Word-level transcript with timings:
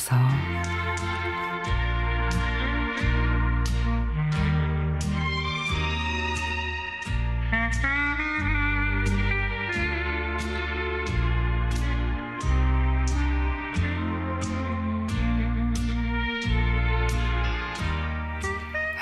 주소서. 0.00 0.16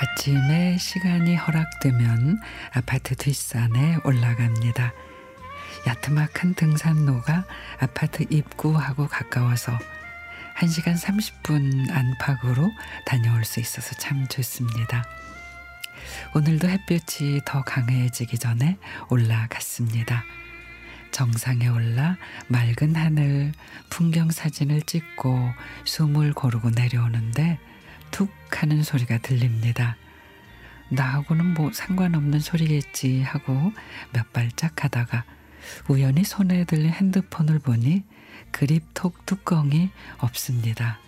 아침에 0.01 0.77
시간이 0.77 1.35
허락되면 1.35 2.39
아파트 2.73 3.15
뒷산에 3.15 3.97
올라갑니다. 4.03 4.93
야트막한 5.89 6.53
등산로가 6.53 7.45
아파트 7.79 8.23
입구하고 8.29 9.07
가까워서 9.07 9.75
1시간 10.59 10.95
30분 10.95 11.89
안팎으로 11.89 12.69
다녀올 13.05 13.43
수 13.43 13.59
있어서 13.59 13.95
참 13.95 14.27
좋습니다. 14.27 15.03
오늘도 16.35 16.69
햇볕이 16.69 17.41
더 17.43 17.63
강해지기 17.63 18.37
전에 18.37 18.77
올라갔습니다. 19.09 20.23
정상에 21.11 21.67
올라 21.67 22.17
맑은 22.49 22.95
하늘, 22.95 23.51
풍경 23.89 24.29
사진을 24.29 24.83
찍고 24.83 25.51
숨을 25.85 26.33
고르고 26.33 26.69
내려오는데 26.69 27.57
툭 28.11 28.31
하는 28.51 28.83
소리가 28.83 29.17
들립니다. 29.19 29.97
나하고는 30.89 31.55
뭐 31.55 31.71
상관없는 31.73 32.41
소리겠지 32.41 33.23
하고 33.23 33.71
몇 34.13 34.31
발짝 34.33 34.83
하다가 34.83 35.23
우연히 35.87 36.23
손에 36.23 36.65
들린 36.65 36.91
핸드폰을 36.91 37.59
보니 37.59 38.03
그립톡 38.51 39.25
뚜껑이 39.25 39.89
없습니다. 40.17 40.99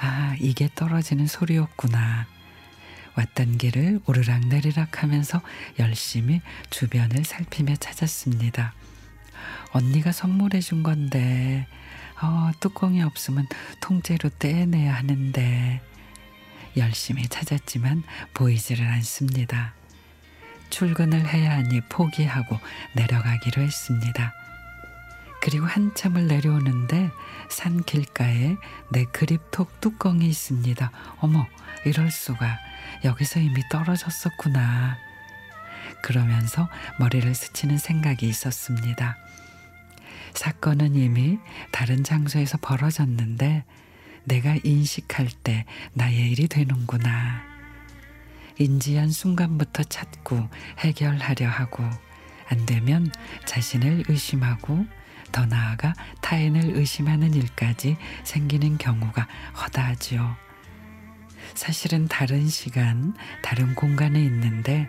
아, 0.00 0.36
이게 0.40 0.68
떨어지는 0.74 1.26
소리였구나. 1.26 2.26
왔던 3.16 3.58
길을 3.58 4.00
오르락내리락 4.06 5.02
하면서 5.02 5.42
열심히 5.78 6.40
주변을 6.70 7.24
살피며 7.24 7.76
찾았습니다. 7.76 8.74
언니가 9.72 10.12
선물해 10.12 10.60
준 10.60 10.82
건데, 10.82 11.66
어, 12.22 12.50
뚜껑이 12.60 13.02
없으면 13.02 13.46
통째로 13.80 14.30
떼내야 14.38 14.94
하는데, 14.94 15.80
열심히 16.76 17.26
찾았지만 17.26 18.04
보이지를 18.34 18.86
않습니다. 18.86 19.74
출근을 20.70 21.26
해야 21.26 21.52
하니 21.52 21.80
포기하고 21.82 22.58
내려가기로 22.94 23.62
했습니다. 23.62 24.32
그리고 25.40 25.66
한참을 25.66 26.26
내려오는데 26.26 27.10
산 27.48 27.82
길가에 27.84 28.56
내 28.90 29.04
그립톡 29.04 29.80
뚜껑이 29.80 30.26
있습니다. 30.28 30.90
어머, 31.20 31.46
이럴 31.84 32.10
수가. 32.10 32.58
여기서 33.04 33.40
이미 33.40 33.62
떨어졌었구나. 33.70 34.98
그러면서 36.02 36.68
머리를 36.98 37.34
스치는 37.34 37.78
생각이 37.78 38.28
있었습니다. 38.28 39.16
사건은 40.34 40.94
이미 40.94 41.38
다른 41.72 42.04
장소에서 42.04 42.58
벌어졌는데 42.58 43.64
내가 44.24 44.56
인식할 44.62 45.28
때 45.42 45.64
나의 45.94 46.30
일이 46.30 46.48
되는구나. 46.48 47.57
인지한 48.58 49.10
순간부터 49.10 49.84
찾고 49.84 50.48
해결하려 50.78 51.48
하고 51.48 51.84
안 52.48 52.66
되면 52.66 53.10
자신을 53.44 54.04
의심하고 54.08 54.86
더 55.30 55.46
나아가 55.46 55.94
타인을 56.22 56.76
의심하는 56.76 57.34
일까지 57.34 57.96
생기는 58.24 58.78
경우가 58.78 59.28
허다하지요. 59.62 60.36
사실은 61.54 62.08
다른 62.08 62.48
시간, 62.48 63.14
다른 63.42 63.74
공간에 63.74 64.20
있는데 64.22 64.88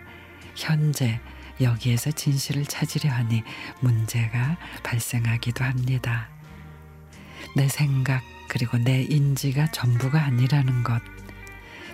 현재 0.56 1.20
여기에서 1.60 2.10
진실을 2.10 2.64
찾으려 2.64 3.10
하니 3.12 3.42
문제가 3.80 4.56
발생하기도 4.82 5.62
합니다. 5.62 6.28
내 7.54 7.68
생각 7.68 8.22
그리고 8.48 8.78
내 8.78 9.02
인지가 9.02 9.70
전부가 9.70 10.22
아니라는 10.22 10.82
것. 10.82 11.02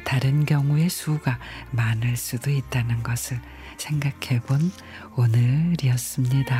다른 0.06 0.46
경우의 0.46 0.88
수가 0.88 1.36
많을 1.72 2.16
수도 2.16 2.48
있다는 2.48 3.02
것을 3.02 3.40
생각해 3.76 4.40
본 4.46 4.70
오늘이었습니다. 5.16 6.56